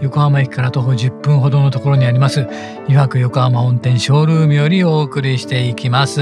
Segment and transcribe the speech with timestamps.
[0.00, 2.46] 横浜駅から徒歩10分ほどのところにあります。
[2.86, 6.20] 油白横浜本店ショールームよりお送りしていきます。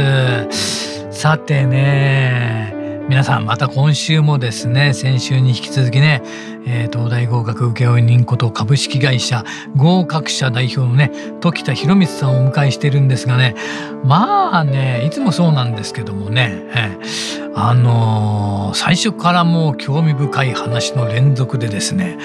[1.11, 2.73] さてね
[3.09, 6.23] 皆さんまた今週もですね先週に引き続きね、
[6.67, 9.45] えー、東大合格請負人こと株式会社
[9.77, 11.11] 合格者代表のね
[11.41, 13.57] 時田博光さんをお迎えしてるんですがね
[14.05, 22.19] まあねいつもそうなんですけどもね、えー、あのー、最初からもう興味深い話の連続でですね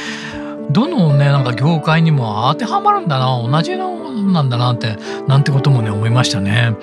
[0.72, 4.98] どのねなんか業界にも当てはまるんだな同じのなんだなって
[5.28, 6.76] なんてこともね思いましたね。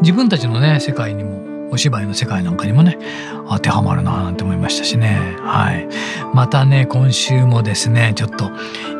[0.00, 2.98] 自分たちのね世界にもお芝居の世界なんかにもね
[3.48, 5.88] 当てはまるななんて思いましたしねはい
[6.32, 8.50] またね今週もですねちょっと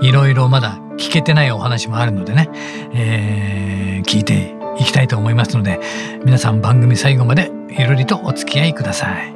[0.02, 2.50] いろいろまだ聞けてないお話もあるのでね、
[2.92, 5.80] えー、聞いていきたいと思いますので
[6.24, 9.35] 皆さん番組最後までゆるりとお付き合いください。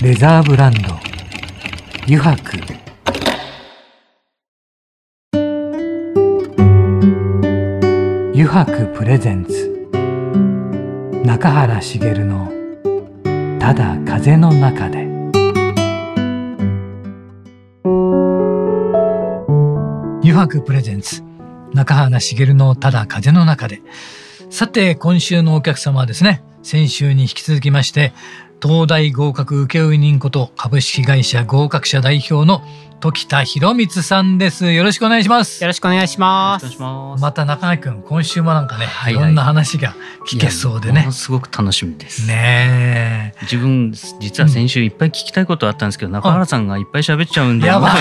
[0.00, 0.94] レザーブランド。
[2.04, 2.56] 油白。
[8.32, 9.90] 油白プレゼンツ。
[11.24, 12.52] 中原茂の
[13.58, 15.02] 「ただ風の中で」
[20.22, 21.24] 油白プレゼンツ。
[21.74, 23.82] 中原茂の「ただ風の中で」
[24.48, 28.12] さて今週のお客様はですね先週に引き続きまして
[28.60, 32.60] 東大合格請負人こと株式会社合格者代表の
[32.98, 34.72] 時田博光さんです。
[34.72, 35.62] よろしくお願いします。
[35.62, 36.80] よろしくお願いします。
[36.80, 39.94] また中根君、今週もなんかね、はいはい、いろんな話が
[40.28, 41.06] 聞けそうでね。
[41.12, 42.26] すごく楽しみです。
[42.26, 47.68] ね自分実は先週いっぱい聞きたいことあったんですけど、うん、中原さんがいっぱい喋っちゃうんで。
[47.68, 47.92] やばい。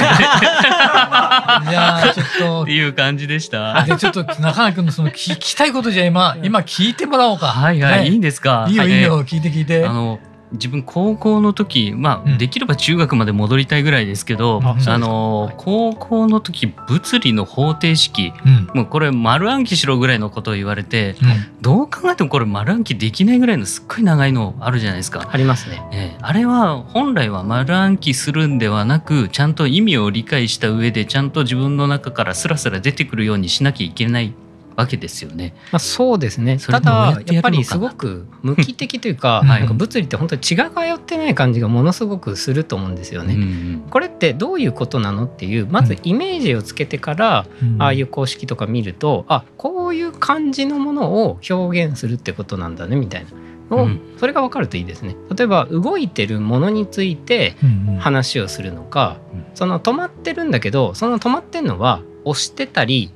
[1.69, 3.83] いやちょっと っていう感じでした。
[3.83, 7.49] でちょっと中根君のその聞きたいことじゃ今今聞いてもらおうか。
[7.49, 8.65] はいはい、はい、いいんですか？
[8.67, 9.85] いいよいいよ、聞いて聞いて。
[9.85, 10.17] あの
[10.51, 18.33] 自分高校の時まあ、できれば中学まで戻りたいぐらいですけど、あの高校の時物理の方程式、
[18.73, 21.15] もうこれ丸暗記しろぐらいのことを言われて、
[21.61, 25.29] どう考えてもこれ丸暗記できないぐらいのすっごい長いのあるじゃないですか。
[25.31, 25.81] ありますね。
[25.91, 34.33] ええ、あれは本来は丸暗記するんではなくちゃんと意味を理解した上でちゃんと自分の中からスラスラ出てくるようにしなきゃいけない
[34.77, 35.53] わけですよね。
[35.71, 36.59] まあ、そうですね。
[36.59, 43.33] ただやっぱりすごく無機的というか,、はい、物理って本当に血が通ってない感じがものすごくすると思うんですよね。
[43.33, 53.29] うんうん、これってどういうことなのっていうまずイメージをつけてから、うん、ああいう公式とか見るとあこういう感じのものを表現するってことなんだねみたいな。
[53.69, 55.15] うん、それが分かるといいですね。
[55.35, 57.57] 例えば動いてるものについて
[57.99, 59.17] 話をするのか、
[59.55, 63.11] その止まってるんだけどその止まってるのは押してたり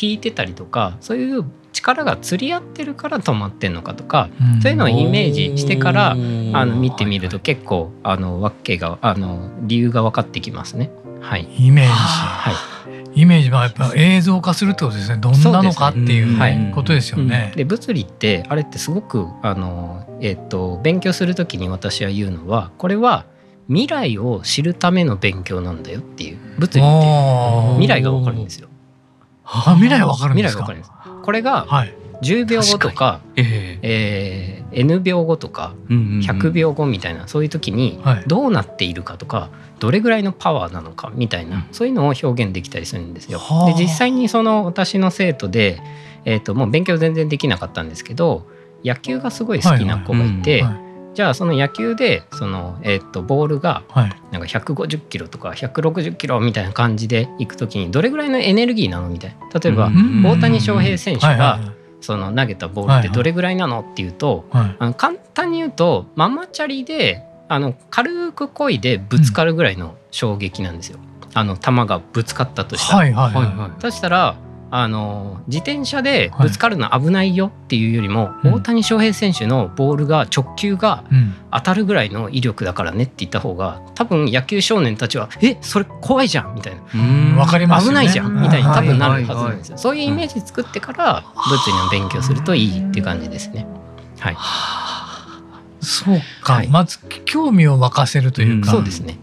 [0.00, 10.90] 引いてたりとかそういう力が釣り合ってるから止まってんのかとか、うん、そういうのをイメージしてからあの見てみると結構あの訳があの理由が分かってきますね。
[11.20, 12.52] はい、イメージ、は
[13.14, 15.18] い、イメージはやっぱ映像化するってことですね。
[15.18, 17.52] どんなのかっていうことですよね。
[17.56, 23.24] で物理ってあれってすごくあの、えーと勉強する時に私は言うのはこれは
[23.68, 28.68] 未来を知るための勉強なんだよっていう物理って未来がわかるんですよ。
[29.44, 31.20] あ未来わかるんですか？
[31.22, 31.66] これが
[32.22, 34.64] 10秒後とか、ええ。
[34.70, 43.40] ー、N 秒後とか100秒後みたいなそういう時にどうなっているかとかどれぐらいのパワーなのかみたいなそういうのを表現できたりするんですよ。
[43.66, 45.80] で実際にその私の生徒で、
[46.24, 48.46] えー、ともう勉強全然できなかったんですけど
[48.84, 50.62] 野球がすごい好きな子がいて。
[50.62, 50.81] はいはい
[51.14, 53.82] じゃあその野球でその、えー、とボールが
[54.30, 59.60] なんか150キロとか160キロみたいな感じでいくときにどれぐらいのエネルギーなのみたいな。
[59.60, 59.90] 例えば
[60.24, 61.60] 大谷翔平選手が
[62.00, 70.98] その投げたボールってどれぐらいなのっていうと、あの簡単に言うとママチャリであの軽く漕いでぶつかるぐらいの衝撃なんですよ。
[71.34, 73.02] あの弾がぶつかったとしたら。
[73.90, 74.36] したら
[74.74, 81.04] あの自転車でぶつかるの危ないよっていうよりも、はい、大谷翔平選手のボールが直球が
[81.52, 89.76] 当たるぐらいの威力だからねって言った方が多分野球少年たちは「えそれ怖いじゃん」みたいな「わかります、ね、危ないじゃん」みたいに多分なるはずなんですよ。
[89.76, 93.66] そういうイメージ作ってから物理の勉強するといいっていう感じですね。
[94.20, 94.36] はい、
[95.82, 99.18] そうか、はい、まず興味を沸かせるというか、そうですね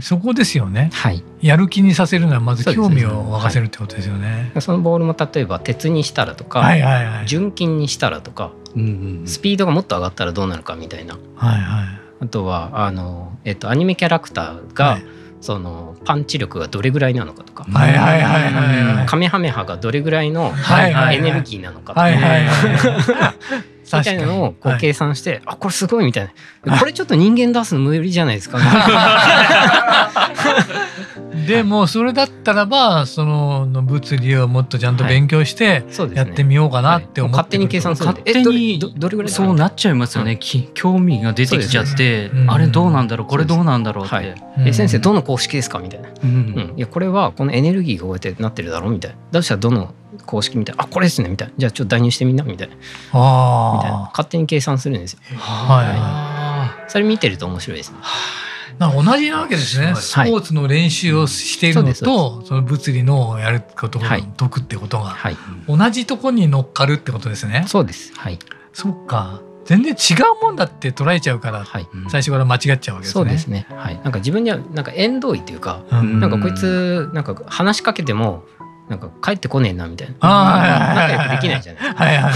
[0.00, 4.52] そこですよね、はい、やる気にさせるのはまず興味を沸かせるってことですよね。
[4.60, 11.86] そのボールも例えば鉄にしたらとか、はいはいはい、純金にしたらとか、うんうん、スピードがもっと上がったらどうなるかみたいな、はいはい、
[12.20, 15.02] あとはあの、えっと、アニメキャラクターが、はい、
[15.40, 20.52] そのパンチ力がどれぐらいなのかとか、はいはいはいはいはい、カメハメハがどれぐらいの
[21.12, 23.34] エネルギーなのかとか、はいはいはい、
[23.98, 26.24] みたいなのをこう計算して、はい、あこれすごいみたい
[26.64, 26.78] な。
[26.78, 28.58] これちょっと人間出すの無理じゃないですか、
[31.46, 35.84] でもそれだったらばその物理をもっとちゃんと勉強して
[36.14, 40.38] やってみようかなって思って、勝手に計算する勝手にどれぐらいそうなっちゃいますよね、
[40.74, 43.26] 興味が出てきちゃって、あれどうなんだろう？
[43.26, 44.34] これどうなんだろうって、はい、
[44.66, 45.78] え先生どの公式ですか？
[45.78, 46.74] みたいな、うん。
[46.76, 48.92] いやこれはこのエネルギーがこうやってなってるだろう？
[48.92, 49.16] みたいな。
[49.32, 52.74] どうしたらどの公式みたいなあこれですねみたいなじゃあちょっと代入してみんなみたいな
[53.12, 55.20] あみたいな勝手に計算するんですよ。
[55.36, 57.98] はい、それ見てると面白いですね。
[58.78, 65.16] な同じなわけですね、スポーツの練習をしているのと、その物理のやることが解くってことが、
[65.68, 67.64] 同じとこに乗っかるってことですね。
[67.68, 68.14] そうです。
[68.16, 68.38] はい。
[68.72, 69.42] そっか。
[69.66, 73.12] 全然違うもんだって捉えちゃうから、はい、最初から間違っちゃうわけですね。
[73.12, 73.66] そうですね。
[73.68, 74.00] はい。
[74.02, 78.44] なんか自分にはなんか縁遠いというか、うん、なんかこいつなんか話しかけても
[78.90, 80.16] なんか帰ってこねえなみたいな
[80.94, 82.04] 仲良くできないじゃないですか。
[82.04, 82.32] はいはい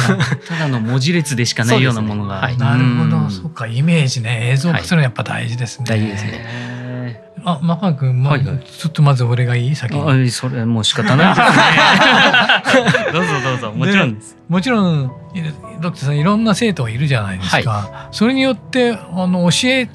[0.48, 2.36] ただの文字列でしかないようなものが。
[2.36, 5.84] ねはい、なるほど、そっかイメージね映像化するのやっぱ大事ですね。
[5.88, 7.34] 大事ですね。
[7.44, 10.30] あ、マファ君、まあ、はいはい、ちょっとまず俺がいい先に。
[10.30, 11.42] それもう仕方ないで
[12.70, 13.10] すね。
[13.12, 14.36] どうぞどうぞ、もちろんです。
[14.48, 15.12] もちろん、
[15.82, 17.70] ドクターさん、いろんな生徒がいるじゃないですか。
[17.70, 19.88] はい、それによって、あの、教え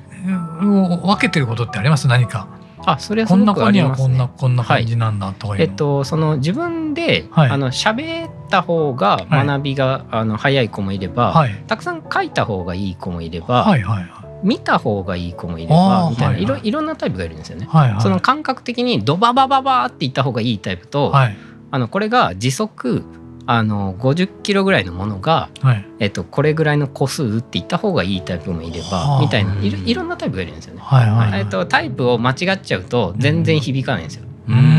[0.61, 2.09] を分けてることってあります？
[2.09, 2.58] 何か。
[2.85, 4.07] あそれはすごくありますね。
[4.07, 14.11] こんなこんな感じなんだとか、はい、えっとその自分で、はい、あの喋った方が学びが、はい、あの早い子もいれば、はい、たくさん書いた方がいい子もいれば、はいはい
[14.41, 17.65] 見た方がいい子もいればみたいな、はいはい、いろんなタイプがいるんですよね。
[17.69, 21.37] はいはい、その感覚的にドババババって言った方がいいタイプと、はい、
[21.71, 23.03] あのこれが時速
[23.45, 30.81] あの50キロぐらいのものが、はい、えっと、これぐらいの個数って言った方がいいタイプもいれば、みたいないろんなタイプがいるんですよね。
[30.81, 34.25] はいはいはい、えっと、タイプを間違っちゃうと全然響かないんですよ。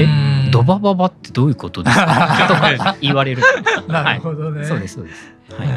[0.00, 2.04] えドバババってどういうことですか？
[2.48, 3.42] とか言われる。
[3.88, 5.32] なるほどね、はい、そうですそうです。
[5.56, 5.68] はい、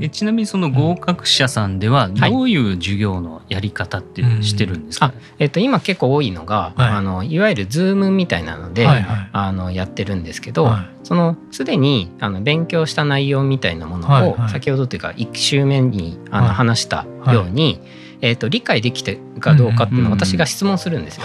[0.00, 17.80] えちなみにその合格者さんではどういう授業のやり方ってしてるんですか、はい、えっと、今結構多いのが、はい、あのいわゆるズームみたいなので、はいはい、あのやってるんですけど、はい、そのすでにあの勉強した内容みたいなものを、先ほどというか1週目にあの話したように、
[18.20, 21.22] えーと、理解できてかどうかっていうのを私が質問するんですよ。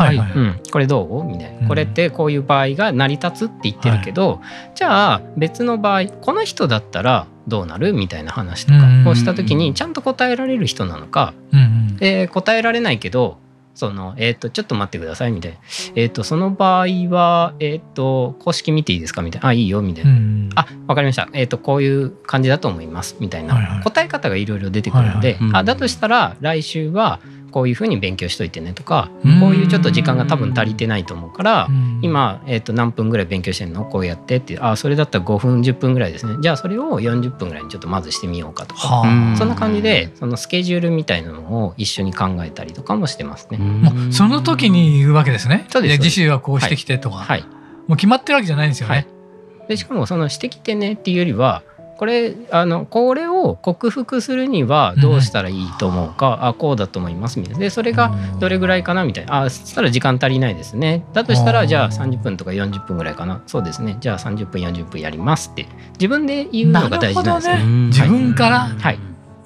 [0.72, 1.24] これどう？
[1.24, 1.68] みたいな。
[1.68, 4.40] これってこういう場合が成り立つって言ってるけど、はい、
[4.76, 7.94] じゃあ別の場合この人だったらどうなる？
[7.94, 11.34] みたいな話とかをした時にちゃんと答えられる人なのか、
[12.00, 13.38] えー、答えられないけど
[13.76, 15.58] その、えっ、ー、と、ちょっと待ってください、みたいな。
[15.96, 19.48] えっ、ー、と、その場合は、えっ、ー、と、公式見ていいですかみたいな。
[19.48, 20.12] あ、いいよ、みたいな。
[20.12, 21.28] うん、あ、わかりました。
[21.34, 23.56] えっ、と、こういう感じだと思います、みたいな。
[23.56, 27.20] はいはい、答え方がいろいろ出てくるので、はいはい、あ、だとしたら、来週は、
[27.54, 31.68] こういうふうに勉強しといてねとかこういうちょっと時間が多分足りてないと思うから
[32.02, 36.36] 今、えー、と何分ぐらい勉強してんのこうやってってあそれだったら5分10分ぐらいですね。
[36.42, 39.04] じゃあそれを40分ぐらいにちょっとまずしてみようかとか。
[39.38, 43.60] そんな感じでそのスケジュールみたいなのを一緒に考えたりとかもしてますね。
[44.12, 45.68] その時に言うわけですね。
[45.70, 47.44] そうです次週はこうしてきてとか、はい、
[47.88, 48.96] もう決まってるわけじゃないんですよね。
[48.96, 51.64] はい、でしかもそのしてきてねっていうよりは
[52.04, 57.60] これあのこれを克服するにはどうしたらいいと思うか、うん、あこうだと思いますみたいな。
[57.62, 59.44] でそれがどれぐらいかなみたいな。
[59.44, 61.06] あそしたら時間足りないですね。
[61.14, 63.42] だとしたらじゃあ30分とか40分ぐらいかな。
[63.48, 63.96] そうですね。
[64.02, 65.66] じゃあ30分40分やりますって。
[65.94, 67.64] 自分で言うのが大事なんですね。
[67.88, 68.70] 自分から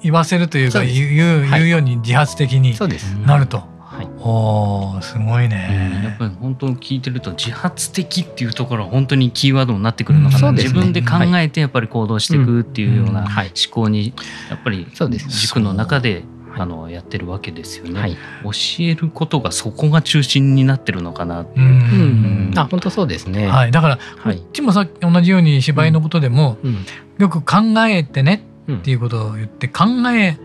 [0.02, 2.76] 言わせるというか、はい、言う言うように自発的に
[3.24, 3.77] なると。
[3.98, 13.28] はい、おすごいね、うん、やっぱり本当聞いてると自発的っていうところは本当にキーワードになってくるのかな、うんね、自分で考えてやっぱり行動していくっていうような思
[13.70, 14.14] 考に
[14.48, 14.86] やっぱり
[15.28, 16.22] 軸の中で
[16.54, 18.50] あのやってるわけですよね、はい、教
[18.80, 26.56] えることがそこが中心になってるのかなうん、あ本当そうですね、はい、だからこっちもさっき同じように芝居のことでも、
[27.18, 27.56] よく考
[27.88, 30.36] えてねっていうことを言って考え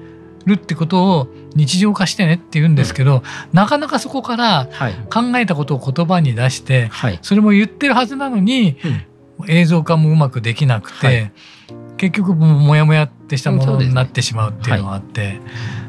[0.45, 3.21] るってことを日常化してねって言うんですけど、うん、
[3.53, 4.69] なかなかそこから
[5.11, 8.77] 考えたことを言葉に出して、はい、それも言ってるはずなのに、
[9.39, 11.31] うん、映像化もうまくできなくて、はい、
[11.97, 15.39] 結局モヤモヤってしたものになってしまうっていうのがあって、ねはい、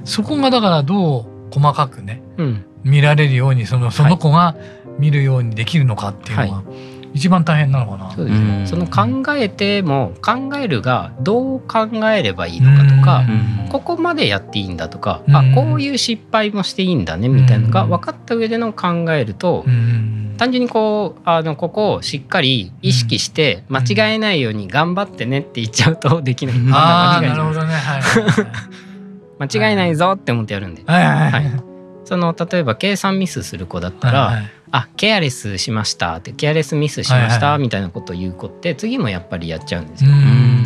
[0.05, 4.57] そこがだからどう細かくね、うん、見られるようにそのその子が
[4.99, 6.63] 見るようにできるのかっていうのは、
[7.15, 8.11] 一番大変なのかな。
[8.11, 8.67] そうですね。
[8.67, 13.25] その考えても考えるがどう考えればいいのかとか、
[13.71, 19.65] ここまでやっていいんだとか、あこういう失敗もしていいんだねみたいなのが分かった上での考えると、
[20.37, 26.57] 単純にこうあのここをしっかり意識して間違えないように頑張ってねって言っちゃうとできない。
[26.73, 27.75] ああなるほどね。
[27.75, 28.03] はい。
[29.47, 30.83] 間違えないぞって思ってやるんで。
[30.85, 31.75] はいはいはい。
[32.05, 34.43] その例えば計算ミスする子だったら、
[34.77, 36.17] あケアレスしました。
[36.17, 40.11] ってケアレスミスしました、みたいなことを言う子って次もやっぱりやっちゃうんですよ。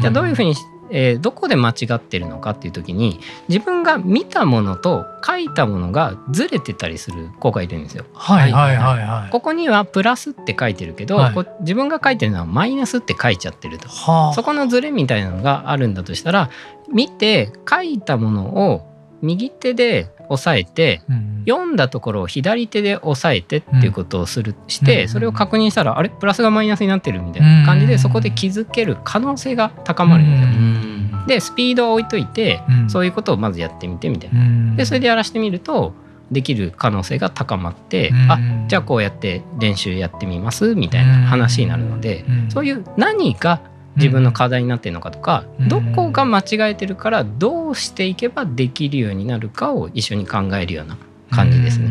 [0.01, 0.55] じゃあどういうふうに
[0.91, 8.07] えー、どこで間違ってるのかっていう時に自分が見たものと書いたものがずれてたりする子がいるんですよ。
[8.15, 9.31] はいはいはいはい。
[9.31, 16.49] ここにはプラスって書いてるけど、はい、自分が書いてるのはマイナスって書いちゃってると、はあ、そこのずれみたいなのがあるんだとしたら
[16.91, 18.89] 見て書いたものを
[19.21, 26.09] 右手で押さえて、うん、読んだところを左手で押さえてっていうことをする、して、それを確認したらあれ？
[26.11, 31.27] プラスがマイナスになってるみたいな感じで、そこで気づける可能性が高まるんですよ。
[31.27, 34.77] でスピードを置いといて、そういうことをまずやってみてみたいな。
[34.77, 35.93] でそれでやらしてみると
[36.31, 43.61] できる可能性が高まって、あじゃあこうやって練習やってみますみたいな話になるので、そういう何か
[43.99, 50.97] 自分の課題になってるのかとか、うん、どこが間違えてるからどうしていけばできるようになるかを一緒に考えるような
[51.31, 51.91] 感じですね。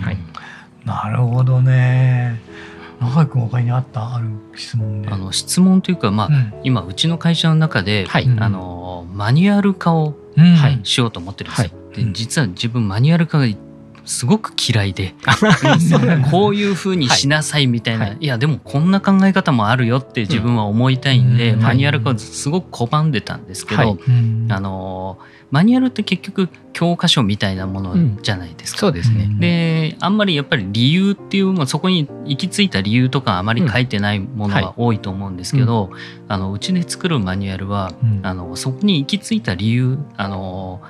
[0.00, 0.18] はい、
[0.84, 2.38] なるほどね。
[3.00, 4.14] 中井君他にあった？
[4.14, 5.08] ある質問で。
[5.08, 11.70] あの質問というか、まあ、うん、今うちの会社の中で、はい、あのマニュアル化を、はい、しようと思ってるんですよ。
[11.92, 13.46] はい、で実は自分マニュアル化が
[14.04, 15.14] すごく嫌いで
[16.30, 23.98] こういうふうにしなさいみたいな、はい、いやでもこんな考え方もあるよって自分は思いたいんで、うん、マニュアル化をすごく拒んでたんですけど、はい、
[24.48, 25.18] あの
[25.50, 28.88] マニュアルって結局教科書みたいなものじゃないですか。
[28.88, 29.30] うん、そうですね。
[29.38, 35.90] であんまりやっぱり理由っていう、まあ、そこに行き着いた理由とかあまり書いてないものが多いと思うんですけど、うん。
[35.92, 37.92] はい、あのうちで作るマニュアルは、
[38.22, 40.82] あのそこに行き着いた理由あの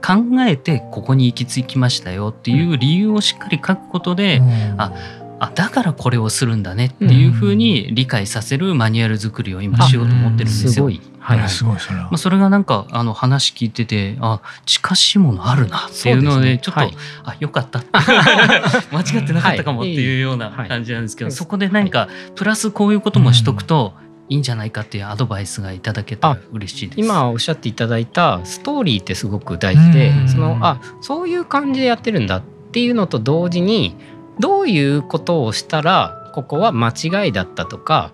[0.00, 4.92] 考えてここに行き着きましたよっていう理由をしっかり書くことで、うん、あ
[5.40, 10.84] あだからこれをするんだねっていうふうに理解させるマニュアル作りを今しようと思ってるんですよ。
[10.84, 12.04] うん、はい、すごいそれは。
[12.04, 17.82] まあ、それがなんかあの話聞いててあ近しいものあるなっていうのでちょっと、ねはい、あよかった。
[18.92, 23.94] 間違ってなかったかもっていうような感じなんですけど、はい、そこで何かプラスこういうこともしとくと、
[24.30, 27.00] いいんじゃないかっていうアドバイスがいただけたら嬉しいです。
[27.00, 33.96] 今おっしゃっていただいたストーリーってすごく大事でそのあそういう感じでやってるんだっていうのと同時に
[34.38, 38.12] どういうことをしたらここは間違いだったとか、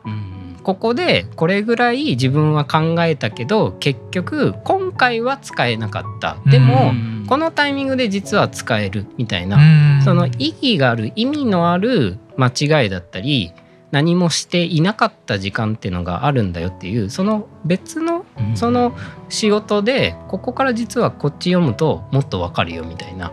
[0.63, 6.39] ここでこれぐらい自分は考えたけど結局今回は使えなかった。
[6.47, 6.95] でも
[7.29, 13.53] このタイミングで実は使えるみたいなその意義がある意味のある間違いだったり
[13.97, 18.95] 何もしていなかった時間っていうのがあるんだよっていうその別のその
[19.31, 23.33] 仕事でここから実はこっち読むともっとわかるよみたいな。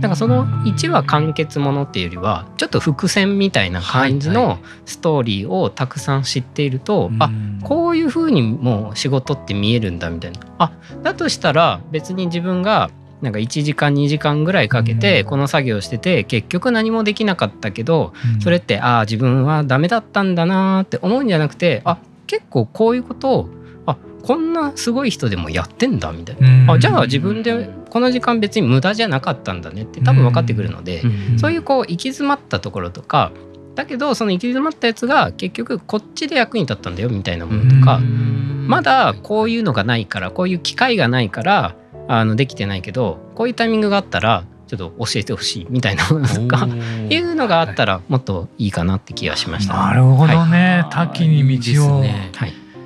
[0.00, 7.28] だからその1話完結ものっていうよりはちょっと伏線みたいな感じのストーリーをたくさん知っていると、あ
[7.64, 10.40] こういうふうにもう仕事って見えるんだみたいな。
[10.58, 12.88] あだとしたら別に自分が
[13.24, 23.48] なんか1時間2時間ぐらいかけてこの作業してて結局何もできなかったけどそれってああ自分はダメだったんだなって思うんじゃなくてあ結構こういうことを
[23.86, 26.74] あこんなすごい人でもやってんだみたいな。
[26.74, 31.02] あじゃあ自分でこの時間別に無駄じゃなかったんだねって多分分かってくるので
[31.36, 33.32] そういうこう行き詰まったところとか
[33.74, 41.76] だけどその行き詰まったやつが結局こっちで役に立ったんだよみたいなものとかまだこういうのがないからこういう機会がないから
[42.08, 46.66] あのできてないけどこういうタイミングがあったらちょっと教えてほしいみたいな のとか
[47.08, 52.30] いうのがあったらもっといいかなって気がしました、ね、なるほどね、はい、多岐に道を、ね、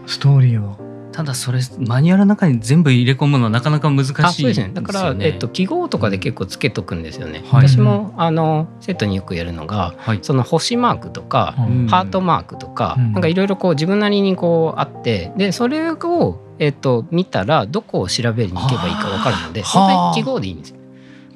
[0.07, 0.89] ストーリーを。
[1.19, 4.11] ただそれマニュアルの中に全部入れ込むのはなかなか難し
[4.41, 4.73] いですよね。
[4.73, 7.43] だから、えっと、記号とかで結構つけとくんですよね。
[7.51, 11.57] はい、私もあのセットによくやるのが、はい、その星マークとか、
[11.89, 20.77] ハートマークとか、うん、なんかいろいろこう自分なりにこうあってでそれを、えっと、見たらどこを調べに行けばいいか分かるので本当に記号でいいんですよ。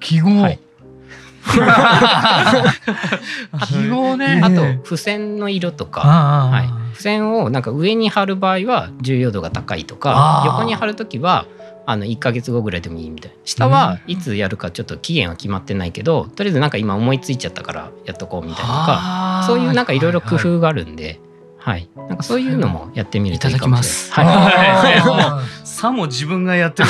[0.01, 0.59] 記号、はい。
[3.67, 4.41] 記号ね。
[4.43, 11.47] あと付箋の色とか、はい、付箋をなんか上に貼る場合は重要度が高いとか横に貼る時は
[11.85, 13.37] あの1か月後ぐらいでもいいみたいな。
[13.45, 21.05] 下はいつやるかちょっと期限は決まってないけどとりあえずなんか今思いついちゃったからやっとこうみたいなとかそういうなんかいろいろ工夫があるんで。
[21.05, 21.21] はい、
[22.09, 24.37] なんかそういうのもやってみるといいかもしれない。
[24.37, 26.89] はい、さも自分がやってる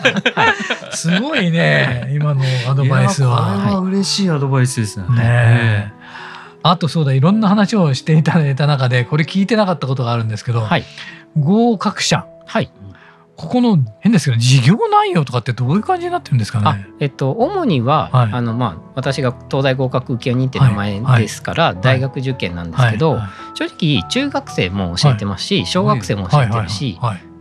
[0.92, 3.22] すごいね、今のアドバイス。
[3.22, 3.60] は。
[3.64, 5.06] これは嬉しいアドバイスですね。
[5.16, 5.92] ね
[6.62, 10.84] あとそうだいろんな話をしていただいた中でこれ聞いてなかったことがあるんですけど、はい、
[11.38, 12.70] 合格者、はい、
[13.36, 16.86] ここの変ですけど事業内容とかってどういう感じになってるんですかね？
[17.00, 23.18] えっと主には、はい、あのまあ私が東大合格請負人って名前ですから、はい、大学受験なんですけど、
[23.54, 26.98] 正直中学生も教えてますし、小学生も教えてるし。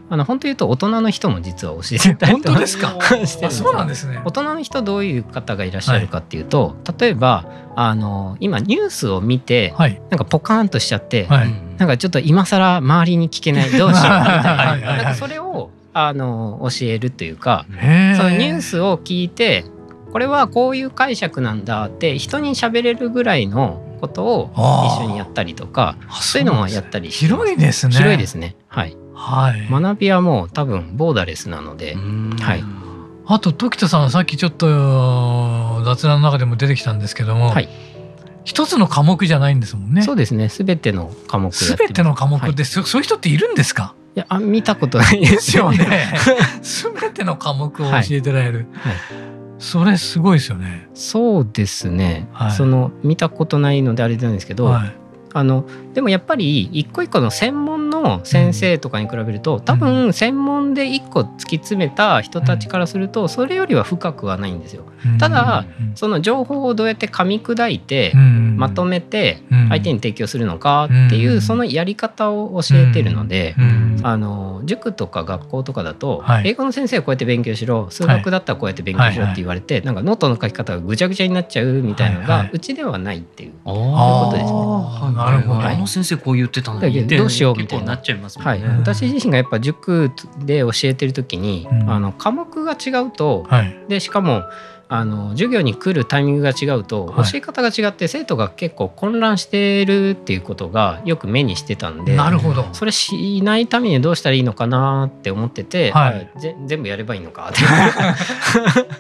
[0.10, 2.60] あの本当言うと大人の人も実は教えてたりとか？
[2.60, 3.00] ですか
[3.50, 4.22] そうなんですね。
[4.26, 7.46] 大人の人どういう方がいらっしゃるかっていうと、例えば
[7.76, 11.28] あの今ニュースを見て、なんかポカーンとしちゃって、
[11.78, 14.98] なんかちょっと今更周りに聞けないどうしようみたいな。
[14.98, 19.64] なんかそれをあの教えるというかそのニュースを聞いて
[20.12, 24.52] これはこういう解釈なんだって人に喋れるぐらいのことを
[25.00, 27.96] 一緒にやったりとかそういうのもやったり広いですね。
[27.96, 28.56] 広いですね。
[28.68, 32.64] はい、はい、学びはもう多分ボーダレスなのではい。
[33.26, 37.70] あと時田さんさっきちょっと雑談の中でも出てきたんですけども、はい、
[38.44, 40.02] 一つの科目じゃないんですもんね。
[40.02, 40.50] そうですね。
[40.50, 41.76] すべての科目す。
[41.78, 43.96] べての科目で、はい、そういう人っているんですか？
[44.16, 46.14] いやあ見たことないですよね。
[46.62, 48.68] すべての科目を教えてられる。
[48.74, 48.94] はい、
[49.58, 50.88] それすごいですよね。
[50.94, 52.28] そうですね。
[52.32, 54.94] はい、その見たことないのであれなんですけど、はい、
[55.34, 55.66] あの
[55.96, 57.73] でもやっぱり一個一個の専門
[58.04, 64.84] の先生とかに比べると、多分専門で一個突き詰めた人たちからするとそれよりは深くはないんですよ。
[65.20, 73.56] ただその情報をどうやって噛み砕いてまとめて相手に提供するのかっていうそのやり方を教えてるので
[74.02, 85.14] あの塾とか学校とかだと英語の先生はこうやって勉強しろ数学だったらこうやって勉強しろって言われてなんかノートの書き方がぐちゃぐちゃになっちゃうみたいなのがうちではないっていうことですね。
[85.14, 87.08] なるほど、あの先生こう言ってたのに。
[87.08, 94.44] どうしようみたいななっちゃいますもんね、はい、私自身がやっぱ塾で教えてる時に、うん、あの科目が違うと、はい、でしかも
[94.90, 102.68] あの授業に来るタイミングが違うと、教え方が違って生徒が結構混乱してるっていうことがよく目にしてたんでなるほど。
[102.74, 106.30] それしないためにどうしたらいいのかなって思ってて、はい、
[106.68, 107.54] 全部やればいいのかっ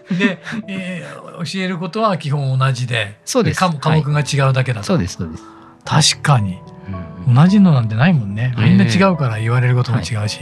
[0.10, 0.15] て。
[0.17, 3.60] で、えー、教えることは基本同じでそうです。
[3.60, 5.43] 科目が違うだけだと、そうですそうです。
[5.86, 6.62] 確かに、うん、
[7.27, 8.53] 同じのなんてないもんね。
[8.57, 10.39] みんな違うから言われることも違うし、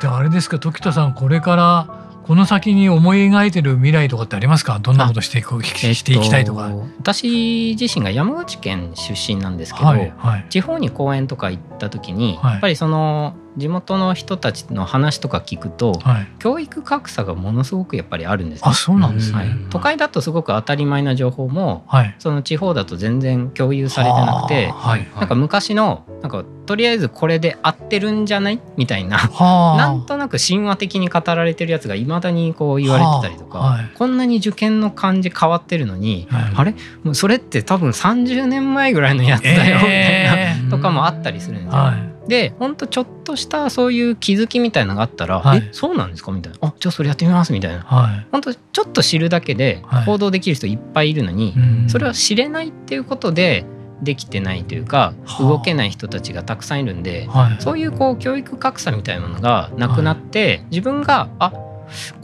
[0.00, 0.58] であれですか？
[0.58, 4.78] 時田さんこれからこの先に思い描いてる未来とかってありますか？
[4.78, 29.18] どんなことしていくしていきたいとか、私自身が山口県出身なんですけど、はいはい、地方に公演とか行った時に、はい、やっぱりその地元の人たちの話とか聞くと、はい、教育格差がものすごくやっぱりあるんです、ね、あそうなんですね、はい、都会だとすごく当たり前な情報も、はい、その地方だと全然共有されてなくて、はいなんか昔のなんかとりあえずこれで合ってるんじゃないみたいな
[29.76, 36.74] なんとなく神話的に語られてるやつがいまだにこう言われてたりとか、こんなに受験の感じ変わってるのに、あれ？
[37.02, 42.13] もうそれって多分30年前ぐらいのやつだよみたいな、とかもあったりするんですよ。
[42.28, 53.66] で本当ちょっとしたそういう気づきみたいなのがあったら「はい、えそうなんですか?」みたいな「あじゃあそれやってみます」みたいな、はい、本当ちょっと知るだけで行動できる人いっぱいいるのに、はい、それは知れないっていうことで
[54.02, 61.52] できてないというか動けない人たちがたくさんいるんで、はい、そういうこう教育格差みたいなのがなくなって、自分があ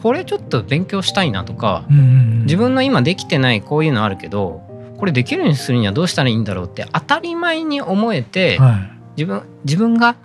[0.03, 4.63] これちょっと勉強したいなとか、自分の今できてないこういうのあるけど
[4.99, 8.59] これできるようにするにはどうしたらいいんだろうって当たり前に思えて、
[9.20, 10.16] 自分自分が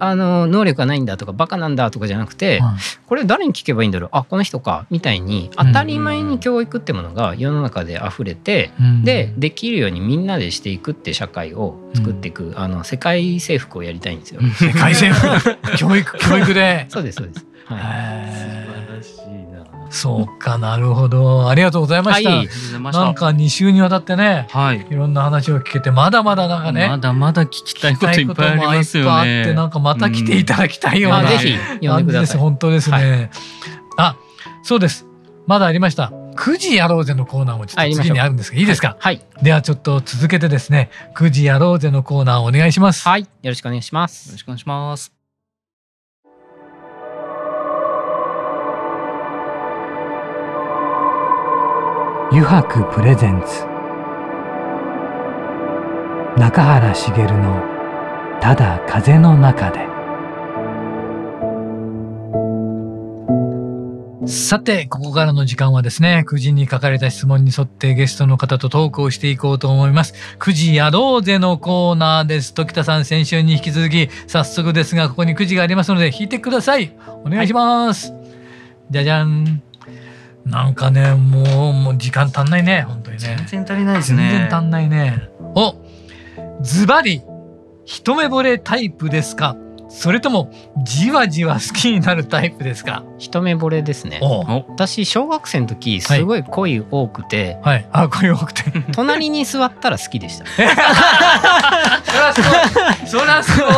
[0.00, 2.74] あの能力がないんだとかバカなんだとかじゃなくて、はい、
[3.06, 4.10] これ誰に聞けばいいんだろう？
[4.12, 4.86] あこの人か。
[4.90, 14.40] みたいに当たり前に教育ってものが世の中で溢れて、うん、でできるようにみんなでしていくって社会を作っていく、うん、あの世界征服をやりたいんですよ。
[14.42, 15.56] 世界征服？
[15.78, 16.86] 教育教育で？
[16.88, 17.46] そうですそうです。
[17.66, 17.78] はい、
[19.94, 21.48] そうかなるほど。
[21.48, 22.48] ありがとうございました、はい、
[22.92, 29.42] なんか2週にわたってね、はい、いろんな話を聞けてまだまだなんかねまだまだ聞きたいこといっぱいありますよね。
[29.42, 32.40] ってなんかまた来ていただきたいような、うん、ぜひ読んでください。
[32.40, 33.30] 本当ですね、はい、
[33.96, 34.16] あ
[34.64, 35.06] そうです。
[35.46, 36.12] まだありました。
[36.34, 43.06] 9時やろうぜのコーナーもちょっと次にあるんですがいいですか、はい、ではちょっと続けてですね9時やろうぜのコーナーお願いします。
[43.06, 43.20] はい。
[43.20, 44.30] よろしくお願いします。
[44.30, 45.13] よろしくお願いします
[52.34, 53.64] 油白プレゼンツ
[56.36, 57.62] 中原茂の
[58.42, 59.86] 「ただ風の中で」
[64.26, 70.14] さて、ここからの時間はですね、9時に書かれた質問に沿ってゲストの方とトークをしていこうと思います。
[70.40, 72.52] 9時やろうぜのコーナーです。
[72.52, 76.96] 時田さん、先週に引き続き、早速ですが、ここに9時がありますので、引いてください。
[77.24, 78.10] お願いします。
[78.10, 78.22] はい、
[78.90, 79.62] じゃじゃん。
[80.46, 83.36] なんかね、もう、もう時間足んないね、本当にね。
[83.48, 84.28] 全然足りないですね。
[84.30, 85.28] 全然足んないね。
[85.54, 85.74] お
[86.62, 87.22] ズバリ、
[87.84, 89.56] 一目惚れタイプですか？
[89.96, 90.50] それとも
[90.82, 93.04] じわじわ好きになるタイプですか？
[93.18, 94.20] 一目惚れですね。
[94.68, 98.64] 私小学生の時すごい恋多くて、はい、あ恋多くて。
[98.92, 100.46] 隣に座ったら好きでした。
[103.06, 103.70] そりゃすごい。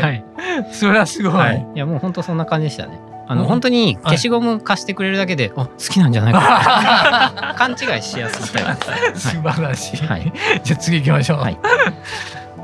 [0.00, 0.24] はい、
[0.72, 2.98] そりゃすごい、はい、いやもう本当そんな感じでしたね。
[3.30, 8.76] あの、本当に消しゴム貸してくれるだけで、はい、あ好きなんじゃないか 勘違いしやすいタイ
[9.12, 10.32] プ素晴らしい、はい、
[10.64, 11.58] じゃあ次行きましょう、はい、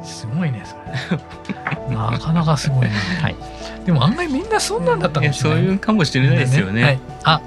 [0.02, 0.74] すごいねそ
[1.12, 1.18] れ
[1.88, 3.36] なかなかすごいな、はい、
[3.84, 7.42] でも案外みんなそんなんだったかもしれない、そういうかもしれないですよね、ねはい、あ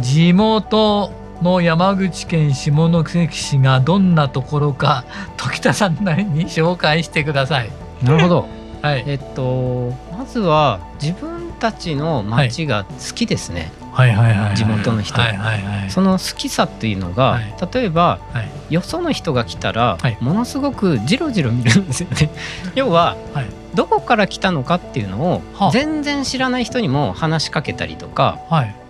[0.00, 5.04] 地元の山口県下関市がどんなところか
[5.36, 7.70] 時田さんなりに紹介してください。
[8.02, 8.48] なるほど、
[8.82, 13.85] はい、えっとまずは自分たちの町が好きですね、はい
[14.54, 22.30] 地元の人、はいはいはい、その好きさっていうのが、はい、例えば、はい、よその人が来たら、はい、ものすごくじろじろ見るんですよね。
[22.74, 23.16] 要は、
[23.74, 28.38] どこから来たのかっていうのを全然知らない人にも話しかけたりとか、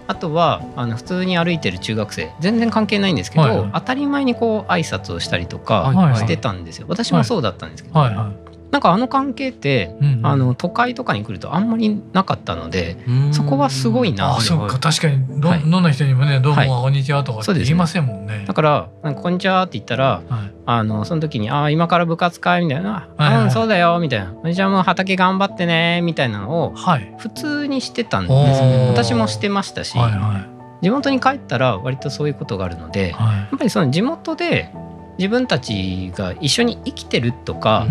[0.09, 12.97] あとはあの普通に歩いてる中学生全然関係ないんですけど、はいはい、当たり前にこう挨拶をしたりとかしてたんですよ、私もそうだったんですけど、はいはいなんかあの関係って、うんうん、あの都会とかに来るとあんまりなかったので
[13.33, 14.37] そこはすごいな。
[14.37, 15.41] あそうか確かに。
[15.41, 26.75] ど,、はい、どんな人にもね「どうも、はい、こんにちは」とか言いませんもんね、ね、だから「こんにちは」って言ったら、はい、あのその時に「ああ今から部活かい」みたいな「はいはい、うんそうだよ」みたいな「じゃあもう畑頑張ってね」みたいなのを
[27.19, 30.41] 普通にしてたんですよ、ね、私もしてましたし、はいは
[30.83, 34.73] い、地元に帰ったら割とそういうことがあるので、はい、やっぱりその地元で
[35.19, 37.87] 自分たちが一緒に生きてるとか、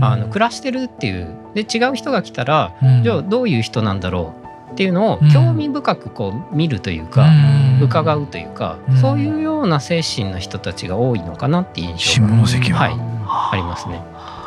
[0.00, 4.34] あの暮らしてるっていうで違う人が来たら、じゃあどういう人なんだろ
[4.70, 7.26] うっていうのを興味深くこう見るというか、
[7.82, 12.28] 伺うというか、そういうような精神の人たちが多いのかなっていう印象が、
[12.72, 12.88] は。
[12.88, 12.92] い、
[13.52, 14.00] ありますね。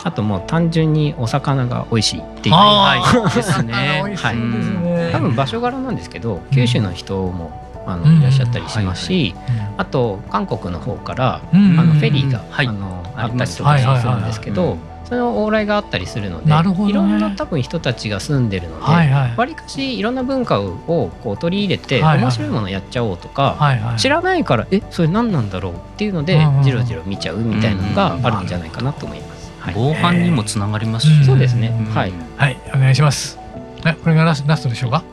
[0.03, 2.97] あともう単純にお魚が美味しいっていう、は
[3.29, 4.01] い、 ですね。
[4.15, 9.35] はい、多分場所柄なんですけど、九州の人もあのいらっしゃったりしますし、
[9.77, 14.77] あと韓国の方から、あのフェリーが、あのあったりとかするんですけど。
[15.03, 19.35] その往来があったりするのでなるほど、ね、いろんな多分人たちが住んでるのでわり、はい。
[19.35, 25.73] はい、かしいろんな文化をこう取り入れて、面白いものやっちゃおうとか、はいはい、知らないからえそれ何なんだろう？
[25.73, 29.51] っていうので、じろじろ見ちゃうみたいなのがあるんじゃないかなと思います。
[29.59, 33.37] はい、防犯にもつながりますし、ね、そうですね、はい、はい、お願いします。
[33.85, 35.03] えこれがラスラストでしょうか？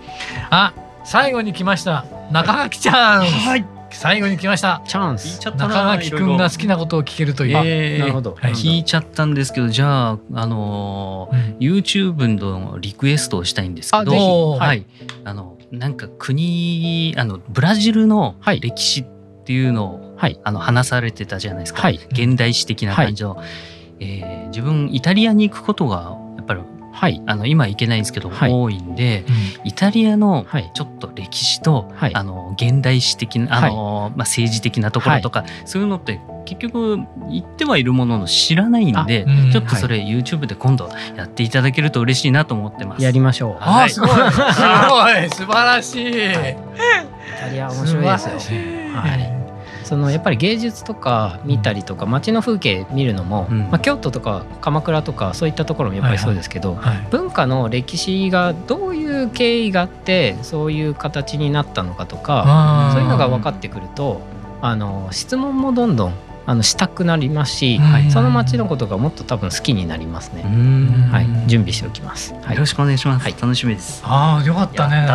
[0.51, 0.75] あ
[1.11, 3.25] 最後に来ました中垣ちゃん。
[3.25, 3.65] はい。
[3.91, 4.83] 最後に来ました。
[4.87, 5.41] チャンス。
[5.41, 7.57] 中垣くんが好きなことを聞けるという。
[7.65, 8.53] えー、なるほど、はい。
[8.53, 14.85] 聞いちゃったんですけど、じゃああのーうん、YouTube のリクエストをしたいんですけど、はい。
[15.25, 19.05] あのなんか国あのブラジルの歴史っ
[19.45, 21.81] ていうのを、はい、あの話されてたじゃないですか。
[21.81, 23.47] はい、現代史的な感じの、はい、
[24.01, 26.61] えー、自分イタリアに行くことがやっぱり
[26.99, 36.97] はい、あの今行けないんですけど、はい、多いんで、うん、イタリアのちょっと歴史と、はい、あの現代史的なあの、はい、まあ、政治的なところとか、そういうのって結局
[37.31, 43.05] 言ってはいるものの知らないんで、うん、ちょっとそれ YouTube で今度やっていただけると嬉しいなと思ってます。
[43.05, 43.57] やりましょう。
[43.61, 44.11] あ、すごい。
[44.11, 45.31] すごい。
[45.31, 46.09] 素晴らしい。
[46.09, 46.13] イ
[47.39, 48.61] タリア面白いですよ。
[48.95, 49.38] はい。
[49.89, 64.21] そのやっぱり芸術とか見たりとか街の風景見るのも、うん、まあ、京都とか鎌倉とかそういったところもやっぱりそうですけど、はいはい、文化の歴史がどういう経緯があってそういう形になったのかとかそういうのが分かってくると
[64.61, 70.43] あの質問もどんどんあのしたくなりますし、はい、その街のことがもっと多分好きになりますね。
[71.11, 72.33] はい、準備しておきます。
[72.43, 73.23] はい、よろしくお願いします。
[73.23, 74.03] はい、楽しみです。
[74.03, 75.07] ああ、よかったね。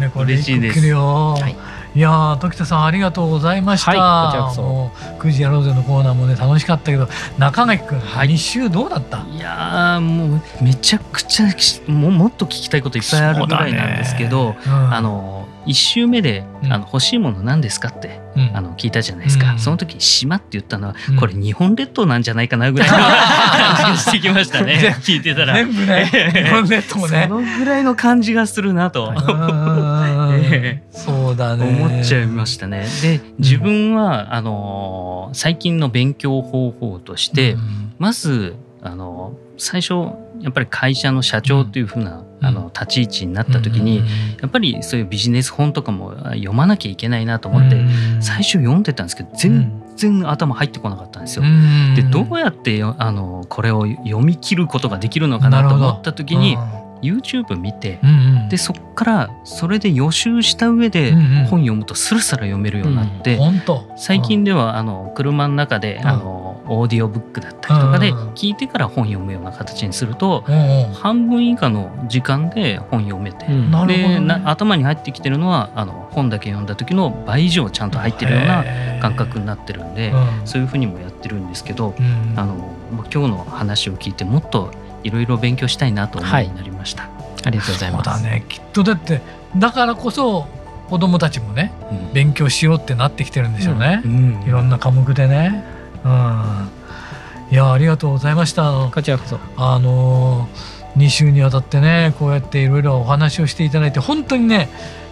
[0.00, 0.80] ねこれ嬉しいです。
[0.94, 3.90] はいいや時田さんありがとうございました。
[3.90, 4.56] はい。
[4.56, 9.18] もう9時やろうぜのコーナーもね楽しかったけど中垣君、はい、2週どうだった？
[9.26, 11.46] いやもうめちゃくちゃ
[11.90, 18.20] もうもっと聞きたいこといっぱいあるぐらいなんですけど、うん、あの1週目で、あの欲しいもの何ですかって、
[18.54, 24.96] あの聞いたじゃないですか、その時「島」って言ったのは、これ日本列島なんじゃないかなぐらいの感じがしてきましたね。
[25.02, 25.54] 聞いてたら。
[25.54, 26.32] 全部ね。
[26.34, 27.26] 日本列島ね。
[27.28, 29.12] そのぐらいの感じがするなと。
[30.90, 31.66] そうだね。
[31.66, 32.86] 思っちゃいましたね。
[33.02, 37.56] で自分は、あの最近の勉強方法として、
[37.98, 39.94] まずあの最初
[40.40, 44.02] やっぱり会社の社長というふうな、あの立ち位置になった時に、
[44.40, 47.76] やっぱりそういうビジネス本とかも読まなきゃいけないなと思って、
[48.20, 51.44] 最初読んでたんですけど全然頭入ってこなかったんですよ。
[51.94, 56.56] でどうやってあのこれを読み切ることができるのかなと思った時に
[57.02, 58.12] YouTube 見て、うんう
[58.46, 63.42] ん、でそこからそれで予習した上で本読むとスルスル読めるようになって、うん。
[63.48, 63.62] うん、
[63.96, 70.44] 最近ではあの車の中で、あのオーディオブックだったりとかで聞いてから本読むような形にすると、
[70.94, 78.64] 半分以下の時間で本読めて、で頭に入ってきてるのはあの本だけ読んだ時の倍以上ちゃんと入ってるような
[79.00, 80.12] 感覚になってるんで、
[80.44, 81.94] そういうふうにもやってるんですけど、
[82.36, 82.72] あの
[83.12, 87.12] 今日の話を聞いてもっといろいろ勉強したいなと思いになりました、はい、
[87.46, 88.06] ありがとうございます。
[88.06, 88.44] だね。
[88.48, 89.22] きっとだって
[89.56, 90.46] だからこそ
[90.88, 94.40] 子供たちもね、うん、勉強しようってなってきてるんでしょうね、うん。
[94.40, 95.64] うん、いろんな科目でね。
[96.04, 96.70] うん、
[97.50, 98.90] いやありがとうございました。
[98.92, 99.38] こちらこそ。
[99.56, 100.48] あの
[100.96, 104.68] 2週にわたってねこうやっていろいろお話をしていただいて本当にね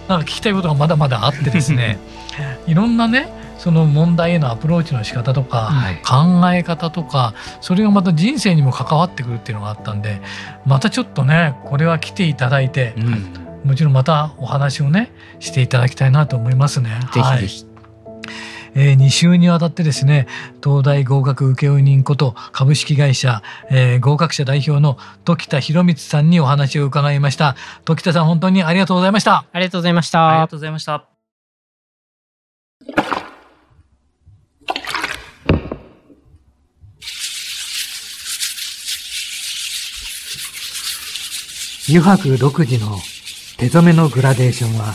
[0.09, 1.98] なんか聞きたいことがまだまだあってですね
[2.66, 10.20] いろんなねその問題へのアプローチの仕方とか、はい、考え方とかそれがまた人生にも関わってくるっていうのがあったんで
[10.64, 13.33] またちょっとねこれは来ていただいて、うん、
[13.64, 16.90] もちろんまたお話をねしていただきたいなと思いますね。
[17.12, 17.67] ぜひぜひ、はい
[18.74, 20.26] えー、2週にわたってですね
[20.62, 27.57] 東大合格請負人こと株式会社、えー、合格者代表の時田博光さんにお話を伺いました。
[27.85, 29.44] 時田さん本当にありがとうございました。
[29.52, 30.31] ありがとうございました。
[30.31, 31.04] ありがとうございました。
[41.90, 42.98] 油白独自の
[43.57, 44.94] 手染めのグラデーションは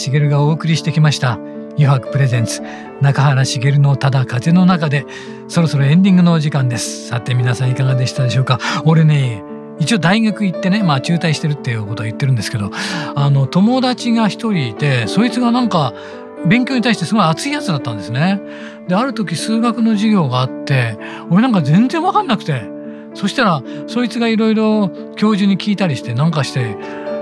[0.00, 1.38] 茂がお送りしてきました
[1.78, 2.62] 「余白プレゼンツ。
[3.00, 5.06] 中原茂のただ風の中で」
[5.46, 7.08] そろそろエンディングのお時間です。
[7.08, 8.58] さて皆さんいかがでしたでしょうか。
[8.84, 9.42] 俺ね
[9.78, 12.70] 一応大学行ってねまあ中退してるっていうことは言ってるんですけど
[13.14, 15.94] あの友達が一人いてそいつがなんか
[16.46, 18.40] 勉強に対してすごい熱いやつだったんですね。
[18.88, 20.98] である時数学の授業があって
[21.30, 22.80] 俺なんか全然分かんなくて。
[23.12, 26.76] そしたらそいつがいろいろ教授に聞いたりしてなんかして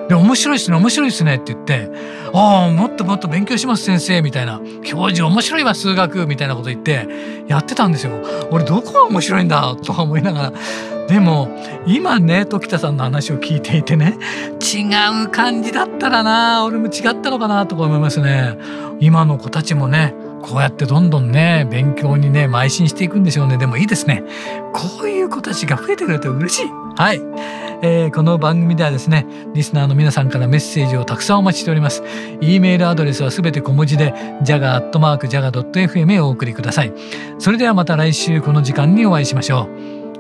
[0.09, 1.91] で、面白いっすね、面白いっすねって言って、
[2.33, 4.61] ああ、もっともっと勉強します先生、みたいな。
[4.83, 7.07] 教授面白いわ、数学、みたいなこと言って、
[7.47, 8.13] やってたんですよ。
[8.51, 10.53] 俺どこが面白いんだ、とか思いながら。
[11.09, 11.49] でも、
[11.87, 14.19] 今ね、時田さんの話を聞いていてね、
[14.61, 14.85] 違
[15.25, 18.59] う感じだったらな、俺も違ったのかな、とか思いますね。
[19.01, 23.57] 今の子たちもね、こうやってどんどんね、勉強にね、邁進していくんでしょうね。
[23.57, 24.23] でもいいですね。
[24.73, 26.67] こういう子たちが増えてくれると嬉しい。
[26.97, 27.21] はい。
[27.81, 32.03] えー、この番組ではですね、リスナーの皆さんからメッセージをたくさんお待ちしております。
[32.41, 34.13] e メールアドレスはすべて小文字で、
[34.45, 36.93] jaga.jaga.fm へお送りください。
[37.39, 39.69] それではまた来週この時間にお会いしましょう。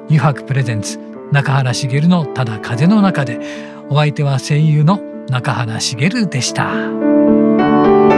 [0.07, 0.99] 油白プレゼンツ
[1.33, 3.41] 中原茂のただ風の中で、
[3.91, 8.18] お相手は声優の中原茂でした。